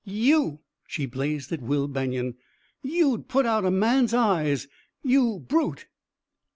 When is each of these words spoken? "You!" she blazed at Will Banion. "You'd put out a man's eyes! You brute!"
"You!" 0.03 0.61
she 0.87 1.05
blazed 1.05 1.51
at 1.51 1.61
Will 1.61 1.87
Banion. 1.87 2.33
"You'd 2.81 3.27
put 3.27 3.45
out 3.45 3.65
a 3.65 3.69
man's 3.69 4.15
eyes! 4.15 4.67
You 5.03 5.37
brute!" 5.47 5.85